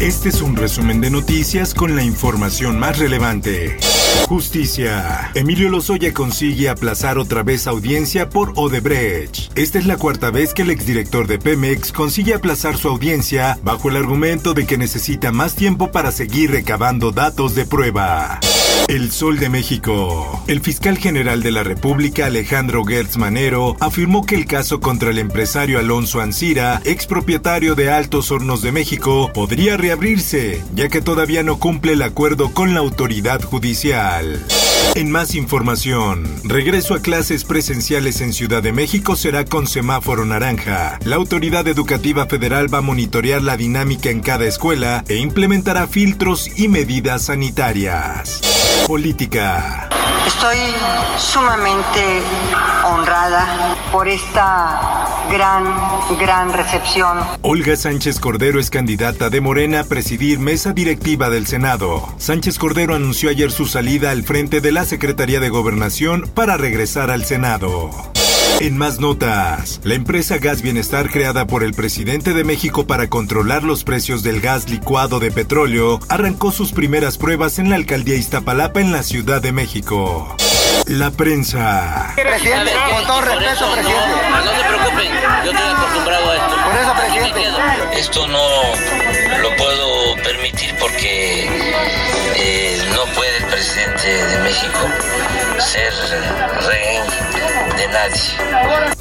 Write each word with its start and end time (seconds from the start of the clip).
Este 0.00 0.28
es 0.28 0.42
un 0.42 0.54
resumen 0.54 1.00
de 1.00 1.10
noticias 1.10 1.74
con 1.74 1.96
la 1.96 2.04
información 2.04 2.78
más 2.78 3.00
relevante. 3.00 3.78
Justicia. 4.28 5.32
Emilio 5.34 5.70
Lozoya 5.70 6.14
consigue 6.14 6.68
aplazar 6.68 7.18
otra 7.18 7.42
vez 7.42 7.66
audiencia 7.66 8.30
por 8.30 8.52
Odebrecht. 8.54 9.50
Esta 9.58 9.76
es 9.80 9.86
la 9.86 9.96
cuarta 9.96 10.30
vez 10.30 10.54
que 10.54 10.62
el 10.62 10.70
exdirector 10.70 11.26
de 11.26 11.40
Pemex 11.40 11.90
consigue 11.90 12.34
aplazar 12.34 12.76
su 12.76 12.86
audiencia 12.86 13.58
bajo 13.64 13.88
el 13.88 13.96
argumento 13.96 14.54
de 14.54 14.66
que 14.66 14.78
necesita 14.78 15.32
más 15.32 15.56
tiempo 15.56 15.90
para 15.90 16.12
seguir 16.12 16.52
recabando 16.52 17.10
datos 17.10 17.56
de 17.56 17.66
prueba. 17.66 18.38
El 18.86 19.10
Sol 19.10 19.38
de 19.38 19.48
México. 19.48 20.42
El 20.46 20.60
fiscal 20.60 20.96
general 20.96 21.42
de 21.42 21.50
la 21.50 21.64
República, 21.64 22.26
Alejandro 22.26 22.84
Gertz 22.84 23.16
Manero, 23.16 23.76
afirmó 23.80 24.24
que 24.24 24.36
el 24.36 24.46
caso 24.46 24.80
contra 24.80 25.10
el 25.10 25.18
empresario 25.18 25.78
Alonso 25.78 26.20
Ancira, 26.20 26.80
expropietario 26.84 27.74
de 27.74 27.90
Altos 27.90 28.30
Hornos 28.30 28.62
de 28.62 28.72
México, 28.72 29.30
podría 29.34 29.76
reabrirse, 29.76 30.62
ya 30.74 30.88
que 30.88 31.02
todavía 31.02 31.42
no 31.42 31.58
cumple 31.58 31.92
el 31.94 32.02
acuerdo 32.02 32.54
con 32.54 32.74
la 32.74 32.80
autoridad 32.80 33.42
judicial. 33.42 34.44
En 34.94 35.10
más 35.10 35.34
información, 35.34 36.24
regreso 36.44 36.94
a 36.94 37.00
clases 37.00 37.44
presenciales 37.44 38.20
en 38.20 38.32
Ciudad 38.32 38.62
de 38.62 38.72
México 38.72 39.16
será 39.16 39.44
con 39.44 39.66
semáforo 39.66 40.24
naranja. 40.24 40.98
La 41.04 41.16
autoridad 41.16 41.68
educativa 41.68 42.26
federal 42.26 42.72
va 42.72 42.78
a 42.78 42.82
monitorear 42.82 43.42
la 43.42 43.56
dinámica 43.56 44.10
en 44.10 44.20
cada 44.20 44.44
escuela 44.44 45.04
e 45.08 45.16
implementará 45.16 45.86
filtros 45.86 46.58
y 46.58 46.68
medidas 46.68 47.26
sanitarias. 47.26 48.40
Política. 48.86 49.88
Estoy 50.26 50.58
sumamente 51.16 52.22
honrada 52.84 53.76
por 53.90 54.08
esta 54.08 55.07
gran, 55.30 55.64
gran 56.18 56.52
recepción. 56.52 57.18
Olga 57.42 57.76
Sánchez 57.76 58.20
Cordero 58.20 58.60
es 58.60 58.70
candidata 58.70 59.30
de 59.30 59.40
Morena 59.40 59.80
a 59.80 59.84
presidir 59.84 60.38
mesa 60.38 60.72
directiva 60.72 61.30
del 61.30 61.46
Senado. 61.46 62.14
Sánchez 62.18 62.58
Cordero 62.58 62.94
anunció 62.94 63.30
ayer 63.30 63.50
su 63.50 63.66
salida 63.66 64.10
al 64.10 64.24
frente 64.24 64.60
de 64.60 64.72
la 64.72 64.84
Secretaría 64.84 65.40
de 65.40 65.48
Gobernación 65.48 66.30
para 66.34 66.56
regresar 66.56 67.10
al 67.10 67.24
Senado. 67.24 67.90
En 68.60 68.76
más 68.76 68.98
notas, 68.98 69.80
la 69.84 69.94
empresa 69.94 70.38
Gas 70.38 70.62
Bienestar 70.62 71.10
creada 71.10 71.46
por 71.46 71.62
el 71.62 71.74
presidente 71.74 72.34
de 72.34 72.42
México 72.42 72.88
para 72.88 73.08
controlar 73.08 73.62
los 73.62 73.84
precios 73.84 74.24
del 74.24 74.40
gas 74.40 74.68
licuado 74.68 75.20
de 75.20 75.30
petróleo 75.30 76.00
arrancó 76.08 76.50
sus 76.50 76.72
primeras 76.72 77.18
pruebas 77.18 77.60
en 77.60 77.70
la 77.70 77.76
alcaldía 77.76 78.16
Iztapalapa 78.16 78.80
en 78.80 78.90
la 78.90 79.04
Ciudad 79.04 79.40
de 79.40 79.52
México. 79.52 80.36
La 80.88 81.10
prensa. 81.10 82.12
Presidente, 82.16 82.72
con 82.90 83.06
todo 83.06 83.20
respeto, 83.20 83.70
presidente. 83.72 84.16
No 84.42 84.50
se 84.56 84.64
preocupen, 84.64 85.12
yo 85.44 85.50
estoy 85.50 85.70
acostumbrado 85.70 86.30
a 86.30 86.36
esto. 86.36 86.56
Por 86.64 86.76
eso, 86.76 86.94
presidente. 86.94 88.00
Esto 88.00 88.26
no 88.26 88.48
lo 89.42 89.56
puedo 89.56 90.16
permitir 90.22 90.74
porque 90.80 91.44
eh, 92.36 92.82
no 92.94 93.04
puede 93.14 93.36
el 93.36 93.44
presidente 93.48 94.08
de 94.08 94.38
México 94.38 94.78
ser 95.58 95.92
rehén 96.66 97.04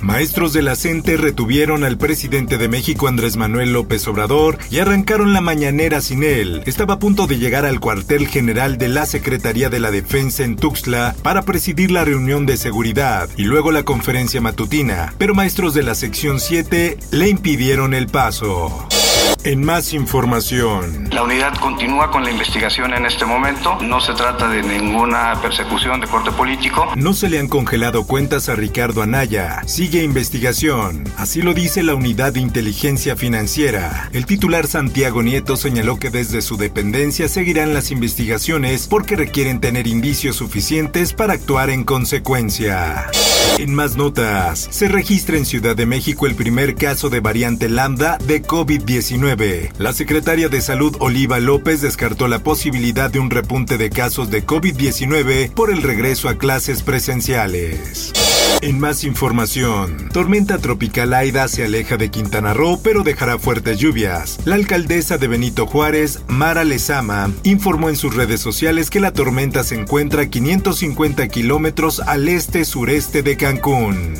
Maestros 0.01 0.53
de 0.53 0.61
la 0.61 0.75
CENTE 0.75 1.17
retuvieron 1.17 1.83
al 1.83 1.97
presidente 1.97 2.57
de 2.57 2.69
México 2.69 3.07
Andrés 3.07 3.35
Manuel 3.35 3.73
López 3.73 4.07
Obrador 4.07 4.57
y 4.69 4.79
arrancaron 4.79 5.33
la 5.33 5.41
mañanera 5.41 6.01
sin 6.01 6.23
él. 6.23 6.61
Estaba 6.65 6.95
a 6.95 6.99
punto 6.99 7.27
de 7.27 7.37
llegar 7.37 7.65
al 7.65 7.79
cuartel 7.79 8.27
general 8.27 8.77
de 8.77 8.87
la 8.87 9.05
Secretaría 9.05 9.69
de 9.69 9.79
la 9.79 9.91
Defensa 9.91 10.43
en 10.43 10.55
Tuxtla 10.55 11.15
para 11.23 11.41
presidir 11.41 11.91
la 11.91 12.05
reunión 12.05 12.45
de 12.45 12.57
seguridad 12.57 13.29
y 13.37 13.43
luego 13.43 13.71
la 13.71 13.83
conferencia 13.83 14.41
matutina, 14.41 15.13
pero 15.17 15.35
maestros 15.35 15.73
de 15.73 15.83
la 15.83 15.95
sección 15.95 16.39
7 16.39 16.97
le 17.11 17.29
impidieron 17.29 17.93
el 17.93 18.07
paso. 18.07 18.87
En 19.43 19.63
más 19.63 19.93
información. 19.93 21.09
La 21.11 21.23
unidad 21.23 21.53
continúa 21.59 22.11
con 22.11 22.23
la 22.23 22.31
investigación 22.31 22.93
en 22.93 23.05
este 23.05 23.25
momento. 23.25 23.77
No 23.81 24.01
se 24.01 24.13
trata 24.13 24.47
de 24.49 24.61
ninguna 24.61 25.39
persecución 25.41 26.01
de 26.01 26.07
corte 26.07 26.31
político. 26.31 26.91
No 26.95 27.13
se 27.13 27.29
le 27.29 27.39
han 27.39 27.47
congelado 27.47 28.05
cuentas 28.05 28.49
a 28.49 28.55
Ricardo 28.55 29.01
Anaya. 29.01 29.61
Sigue 29.65 30.03
investigación. 30.03 31.03
Así 31.17 31.41
lo 31.41 31.53
dice 31.53 31.83
la 31.83 31.95
Unidad 31.95 32.33
de 32.33 32.41
Inteligencia 32.41 33.15
Financiera. 33.15 34.09
El 34.11 34.25
titular 34.25 34.67
Santiago 34.67 35.23
Nieto 35.23 35.55
señaló 35.55 35.97
que 35.97 36.09
desde 36.09 36.41
su 36.41 36.57
dependencia 36.57 37.29
seguirán 37.29 37.73
las 37.73 37.91
investigaciones 37.91 38.87
porque 38.87 39.15
requieren 39.15 39.61
tener 39.61 39.87
indicios 39.87 40.35
suficientes 40.35 41.13
para 41.13 41.33
actuar 41.33 41.69
en 41.69 41.83
consecuencia. 41.83 43.05
En 43.59 43.73
más 43.73 43.95
notas, 43.95 44.67
se 44.69 44.87
registra 44.87 45.37
en 45.37 45.45
Ciudad 45.45 45.75
de 45.75 45.85
México 45.85 46.27
el 46.27 46.35
primer 46.35 46.75
caso 46.75 47.09
de 47.09 47.21
variante 47.21 47.69
lambda 47.69 48.17
de 48.19 48.43
COVID-19. 48.43 49.26
La 49.77 49.91
secretaria 49.91 50.47
de 50.47 50.61
Salud 50.61 50.95
Oliva 50.99 51.39
López 51.39 51.81
descartó 51.81 52.29
la 52.29 52.39
posibilidad 52.39 53.11
de 53.11 53.19
un 53.19 53.29
repunte 53.29 53.77
de 53.77 53.89
casos 53.89 54.29
de 54.29 54.45
COVID-19 54.45 55.51
por 55.51 55.69
el 55.69 55.83
regreso 55.83 56.29
a 56.29 56.37
clases 56.37 56.81
presenciales. 56.81 58.13
En 58.61 58.79
más 58.79 59.03
información, 59.03 60.07
tormenta 60.13 60.59
tropical 60.59 61.13
Aida 61.13 61.49
se 61.49 61.65
aleja 61.65 61.97
de 61.97 62.09
Quintana 62.09 62.53
Roo 62.53 62.79
pero 62.81 63.03
dejará 63.03 63.37
fuertes 63.37 63.79
lluvias. 63.79 64.39
La 64.45 64.55
alcaldesa 64.55 65.17
de 65.17 65.27
Benito 65.27 65.67
Juárez, 65.67 66.21
Mara 66.27 66.63
Lezama, 66.63 67.29
informó 67.43 67.89
en 67.89 67.97
sus 67.97 68.15
redes 68.15 68.39
sociales 68.39 68.89
que 68.89 69.01
la 69.01 69.11
tormenta 69.11 69.65
se 69.65 69.75
encuentra 69.75 70.21
a 70.21 70.29
550 70.29 71.27
kilómetros 71.27 71.99
al 71.99 72.29
este-sureste 72.29 73.23
de 73.23 73.35
Cancún. 73.35 74.13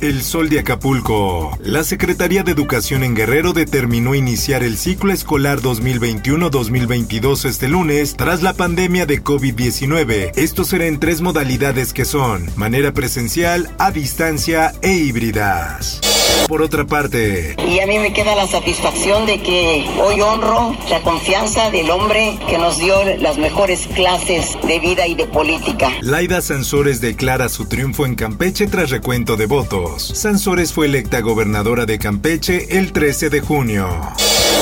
El 0.00 0.22
Sol 0.22 0.48
de 0.48 0.60
Acapulco. 0.60 1.58
La 1.62 1.84
Secretaría 1.84 2.42
de 2.42 2.52
Educación 2.52 3.04
en 3.04 3.14
Guerrero 3.14 3.52
determinó 3.52 4.14
iniciar 4.14 4.62
el 4.62 4.78
ciclo 4.78 5.12
escolar 5.12 5.60
2021-2022 5.60 7.44
este 7.44 7.68
lunes 7.68 8.16
tras 8.16 8.42
la 8.42 8.54
pandemia 8.54 9.04
de 9.04 9.22
COVID-19. 9.22 10.32
Esto 10.36 10.64
será 10.64 10.86
en 10.86 10.98
tres 10.98 11.20
modalidades 11.20 11.92
que 11.92 12.04
son 12.04 12.48
manera 12.56 12.92
presencial, 12.92 13.70
a 13.78 13.90
distancia 13.90 14.72
e 14.80 14.92
híbridas. 14.92 16.00
Por 16.48 16.62
otra 16.62 16.84
parte, 16.84 17.54
Y 17.68 17.78
a 17.78 17.86
mí 17.86 17.98
me 17.98 18.12
queda 18.12 18.34
la 18.34 18.46
satisfacción 18.46 19.24
de 19.26 19.40
que 19.40 19.86
hoy 20.02 20.20
honro 20.20 20.76
la 20.90 21.00
confianza 21.02 21.70
del 21.70 21.90
hombre 21.90 22.38
que 22.48 22.58
nos 22.58 22.78
dio 22.78 22.96
las 23.18 23.38
mejores 23.38 23.86
clases 23.94 24.58
de 24.66 24.80
vida 24.80 25.06
y 25.06 25.14
de 25.14 25.26
política. 25.26 25.90
Laida 26.00 26.40
Sansores 26.40 27.00
declara 27.00 27.48
su 27.48 27.66
triunfo 27.66 28.04
en 28.04 28.16
Campeche 28.16 28.66
tras 28.66 28.90
recuento 28.90 29.36
de 29.36 29.46
votos. 29.46 30.02
Sansores 30.02 30.72
fue 30.72 30.86
electa 30.86 31.20
gobernadora 31.20 31.86
de 31.86 31.98
Campeche 31.98 32.78
el 32.78 32.92
13 32.92 33.30
de 33.30 33.40
junio. 33.40 33.88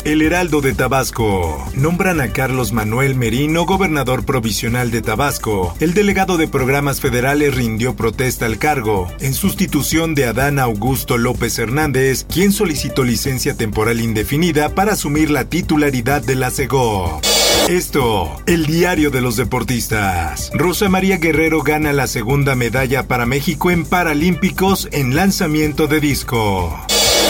El 0.04 0.22
Heraldo 0.22 0.60
de 0.60 0.72
Tabasco. 0.72 1.66
Nombran 1.74 2.20
a 2.20 2.32
Carlos 2.32 2.72
Manuel 2.72 3.14
Merino 3.14 3.66
gobernador 3.66 4.24
provisional 4.24 4.90
de 4.90 5.02
Tabasco. 5.02 5.74
El 5.80 5.92
delegado 5.92 6.36
de 6.36 6.48
programas 6.48 7.00
federales 7.00 7.54
rindió 7.54 7.94
protesta 7.94 8.46
al 8.46 8.58
cargo, 8.58 9.12
en 9.20 9.34
sustitución 9.34 10.14
de 10.14 10.24
Adán 10.24 10.58
Augusto 10.58 11.18
López 11.18 11.58
Hernández, 11.58 12.24
quien 12.24 12.52
solicitó 12.52 13.04
licencia 13.04 13.54
temporal 13.54 14.00
indefinida 14.00 14.74
para 14.74 14.92
asumir 14.92 15.30
la 15.30 15.44
titularidad 15.44 16.22
de 16.22 16.36
la 16.36 16.50
CEGO. 16.50 17.20
Esto, 17.68 18.40
el 18.46 18.64
diario 18.64 19.10
de 19.10 19.20
los 19.20 19.36
deportistas. 19.36 20.50
Rosa 20.54 20.88
María 20.88 21.18
Guerrero 21.18 21.62
gana 21.62 21.92
la 21.92 22.06
segunda 22.06 22.54
medalla 22.54 23.06
para 23.06 23.26
México 23.26 23.70
en 23.70 23.84
Paralímpicos 23.84 24.88
en 24.90 25.14
lanzamiento 25.14 25.86
de 25.86 26.00
disco. 26.00 26.78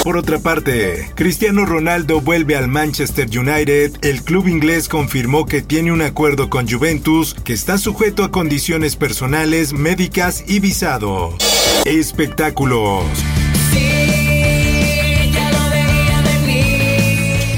Por 0.09 0.17
otra 0.17 0.39
parte, 0.39 1.13
Cristiano 1.17 1.67
Ronaldo 1.67 2.23
vuelve 2.23 2.57
al 2.57 2.67
Manchester 2.67 3.29
United. 3.29 3.99
El 4.01 4.23
club 4.23 4.49
inglés 4.49 4.89
confirmó 4.89 5.45
que 5.45 5.61
tiene 5.61 5.93
un 5.93 6.01
acuerdo 6.01 6.49
con 6.49 6.67
Juventus 6.67 7.35
que 7.45 7.53
está 7.53 7.77
sujeto 7.77 8.25
a 8.25 8.31
condiciones 8.31 8.97
personales, 8.97 9.75
médicas 9.75 10.45
y 10.47 10.61
visado. 10.61 11.37
Espectáculos. 11.85 13.05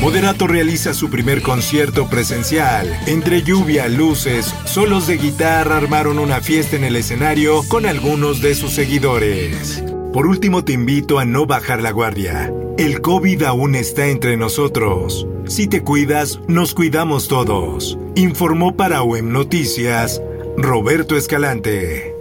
Moderato 0.00 0.48
realiza 0.48 0.92
su 0.92 1.08
primer 1.08 1.42
concierto 1.42 2.08
presencial. 2.08 2.92
Entre 3.06 3.44
lluvia, 3.44 3.86
luces, 3.86 4.52
solos 4.64 5.06
de 5.06 5.18
guitarra 5.18 5.76
armaron 5.76 6.18
una 6.18 6.40
fiesta 6.40 6.74
en 6.74 6.82
el 6.82 6.96
escenario 6.96 7.62
con 7.68 7.86
algunos 7.86 8.40
de 8.40 8.56
sus 8.56 8.72
seguidores. 8.72 9.84
Por 10.12 10.26
último 10.26 10.64
te 10.64 10.72
invito 10.72 11.20
a 11.20 11.24
no 11.24 11.46
bajar 11.46 11.82
la 11.82 11.92
guardia. 11.92 12.52
El 12.76 13.00
COVID 13.00 13.44
aún 13.44 13.76
está 13.76 14.06
entre 14.06 14.36
nosotros. 14.36 15.28
Si 15.46 15.68
te 15.68 15.82
cuidas, 15.82 16.40
nos 16.48 16.74
cuidamos 16.74 17.28
todos. 17.28 17.96
Informó 18.16 18.76
para 18.76 19.02
OEM 19.02 19.30
Noticias 19.30 20.20
Roberto 20.56 21.16
Escalante. 21.16 22.12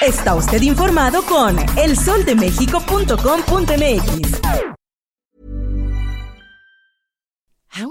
Está 0.00 0.34
usted 0.34 0.62
informado 0.62 1.22
con 1.22 1.58
elsoldemexico.com.mx. 1.76 4.69